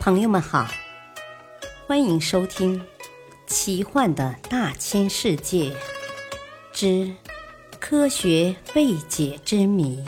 [0.00, 0.66] 朋友们好，
[1.86, 2.80] 欢迎收听
[3.46, 5.76] 《奇幻的大千世界
[6.72, 7.14] 之
[7.78, 10.02] 科学未解之谜》，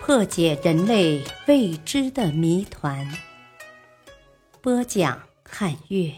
[0.00, 3.06] 破解人类未知的谜团。
[4.62, 6.14] 播讲：汉月。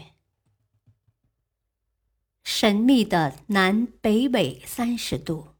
[2.45, 5.56] 神秘的南北纬三十度。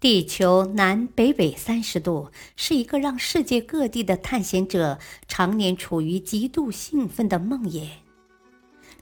[0.00, 7.88] 地球南北纬三十度是一个让世界各地的探险者常年处于极度兴奋的梦魇。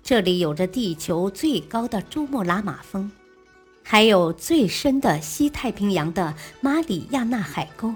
[0.02, 3.10] 这里有着地球最高的珠穆朗玛峰，
[3.82, 7.94] 还有最深的西太平洋的马里亚纳海沟，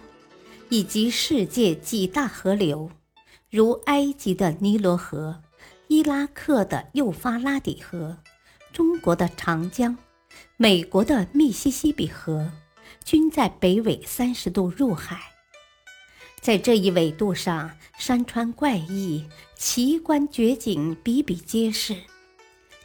[0.68, 2.90] 以及世界几大河流，
[3.48, 5.40] 如埃及的尼罗河、
[5.88, 8.18] 伊拉克的幼发拉底河、
[8.74, 9.96] 中国的长江、
[10.58, 12.52] 美国的密西西比河。
[13.04, 15.18] 均在北纬三十度入海，
[16.40, 21.96] 在这一纬度上，山川怪异、奇观绝景比比皆是。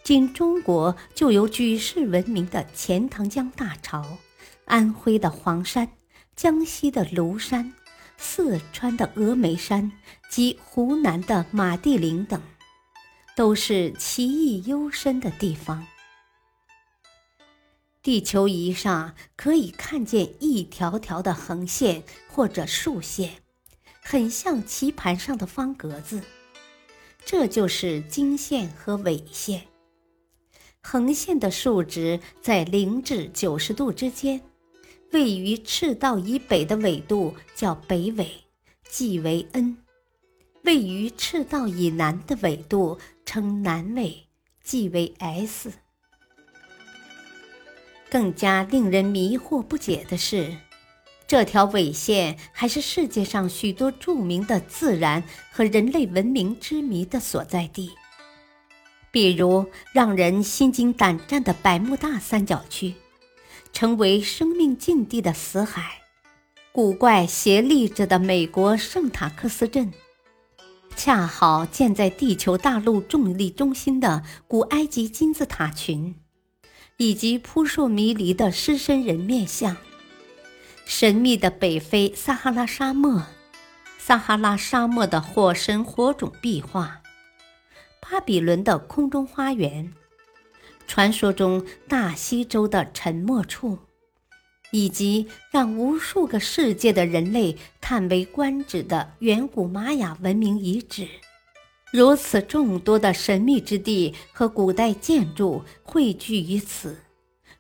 [0.04, 4.18] 仅中国就有举世闻名的钱塘江大潮、
[4.66, 5.90] 安徽的黄山、
[6.36, 7.74] 江西的庐山、
[8.18, 9.92] 四川的峨眉山
[10.30, 12.40] 及湖南的马地岭等，
[13.36, 15.86] 都是奇异幽深的地方。
[18.06, 23.32] 地球仪上可以看见一条条的横线或者竖线，
[24.00, 26.22] 很像棋盘上的方格子。
[27.26, 29.64] 这就是经线和纬线。
[30.82, 34.40] 横线的数值在零至九十度之间，
[35.12, 38.30] 位于赤道以北的纬度叫北纬，
[38.88, 39.78] 即为 N；
[40.62, 44.28] 位于赤道以南的纬度称南纬，
[44.64, 45.72] 即为 S。
[48.16, 50.56] 更加令人迷惑不解的是，
[51.28, 55.22] 这条纬线还是世界上许多著名的自然
[55.52, 57.92] 和人类文明之谜的所在地。
[59.12, 62.94] 比如让人心惊胆战的百慕大三角区，
[63.74, 65.82] 成为生命禁地的死海；
[66.72, 69.92] 古怪斜立着的美国圣塔克斯镇，
[70.96, 76.16] 恰好建在地球大陆重力中心的古埃及金字塔群。
[76.98, 79.76] 以及扑朔迷离的狮身人面像，
[80.86, 83.24] 神秘的北非撒哈拉沙漠，
[83.98, 87.02] 撒哈拉沙漠的火神火种壁画，
[88.00, 89.92] 巴比伦的空中花园，
[90.88, 93.78] 传说中大西洲的沉没处，
[94.72, 101.06] 以及让无数个世界的人类叹为观止的远古玛雅文明遗址。
[101.96, 106.98] 如此众多的神秘之地和古代建筑汇聚于此，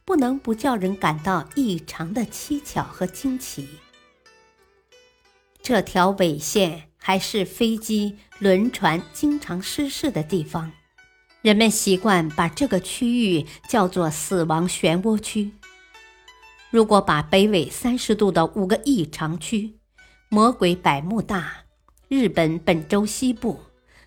[0.04, 3.66] 不能不叫人感到异常的蹊跷和惊奇。
[5.62, 10.70] 这条纬线还是飞机、轮船经常失事的地方，
[11.42, 15.52] 人们习惯把这个区域叫做“死亡漩涡区”。
[16.70, 19.80] 如果把北纬三十度的五个异常区——
[20.28, 21.64] 魔鬼百慕大、
[22.10, 23.62] 日本本州西部。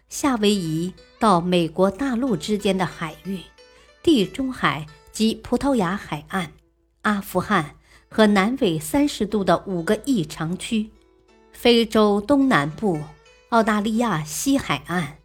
[0.09, 3.41] 夏威夷到美国大陆之间的海域、
[4.03, 6.53] 地中海及葡萄牙海岸、
[7.03, 7.77] 阿富汗
[8.09, 10.91] 和南纬三十度的五个异常区、
[11.53, 12.99] 非洲东南部、
[13.51, 15.19] 澳大利亚西海岸、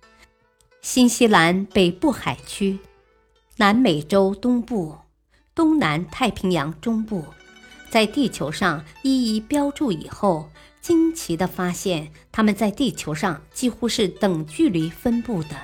[0.82, 2.78] 新西兰北部海区、
[3.56, 4.98] 南美洲东部、
[5.56, 7.24] 东南太平洋中部，
[7.90, 10.50] 在地球上一一标注以后。
[10.84, 15.56] 惊奇地发现，它们在地球上几乎是等距离分布的。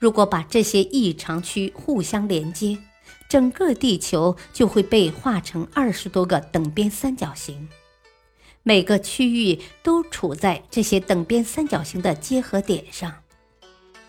[0.00, 2.76] 如果把这些异常区互相连接，
[3.28, 7.68] 整个地球就会被画成二十多个等边三角形。
[8.64, 13.22] 每个区域都处在这些等边三角形的结合点上，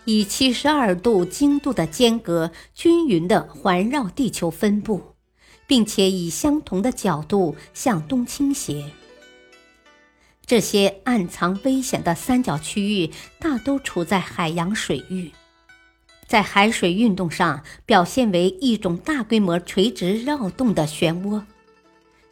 [0.04, 5.14] 以七十二度经度的间隔均匀地环绕地球分布，
[5.68, 8.90] 并且以相同的角度向东倾斜。
[10.48, 15.30] 这些暗藏危险的三角区域大都处在海洋水域，
[16.26, 21.44] 在海水运动上表现为一种大规模垂直绕动的漩涡。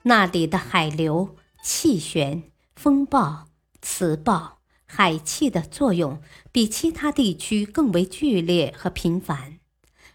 [0.04, 3.48] 那里的海流、气旋、风暴、
[3.82, 9.58] 磁暴、海气的作用比其他地区更为剧烈和频繁，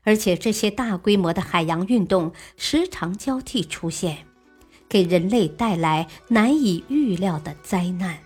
[0.01, 4.25] 而且这些大规模的海洋运动时常交替出现。
[4.91, 8.19] 给人类带来难以预料的灾难，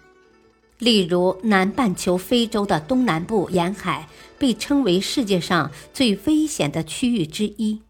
[0.79, 4.09] 例如南半球非洲的东南部沿海
[4.39, 7.83] 被称为世界上最危险的区域之一，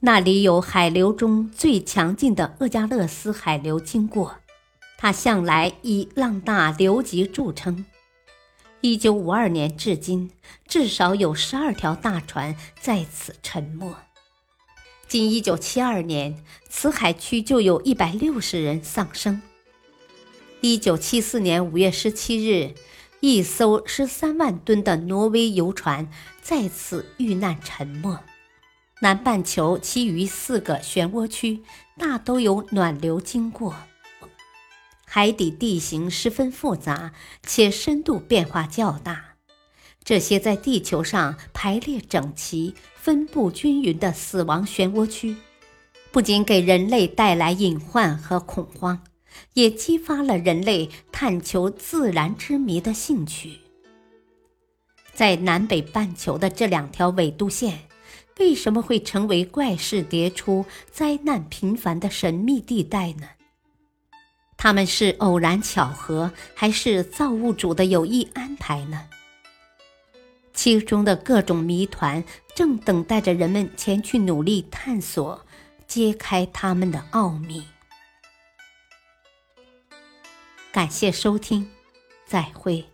[0.00, 4.36] 那里有海流中最强劲的厄加勒斯海流经过，
[4.96, 7.84] 它向来以浪大流急著称。
[8.80, 10.30] 一九五二年至今，
[10.66, 13.94] 至少有十二条大船在此沉没。
[15.08, 16.36] 仅一九七二年，
[16.68, 19.40] 此海区就有一百六十人丧生。
[20.60, 22.74] 一九七四年五月十七日，
[23.20, 26.10] 一艘十三万吨的挪威游船
[26.42, 28.18] 在此遇难沉没。
[29.00, 31.62] 南半球其余四个漩涡区
[31.96, 33.74] 大都有暖流经过。
[35.06, 37.12] 海底地形十分复杂，
[37.42, 39.27] 且深度变化较大。
[40.08, 45.36] 这些在地球上排列整齐、分布均匀的死亡漩涡区，
[46.10, 48.98] 不仅给人类带来隐患和恐慌，
[49.52, 53.58] 也激发了人类探求自然之谜的兴趣。
[55.12, 57.78] 在南北半球的这两条纬度线，
[58.38, 63.28] 为什么会成为怪事迭出、灾难频繁的神秘地带呢？
[64.56, 69.04] 他们是偶然巧合，还是造物主的有意安排呢？
[70.58, 75.46] 其中的各种谜团正等待着人们前去努力探索、
[75.86, 77.62] 揭开他们的奥秘。
[80.72, 81.70] 感谢收听，
[82.26, 82.84] 再会。